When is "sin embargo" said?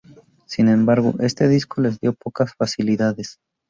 0.47-1.13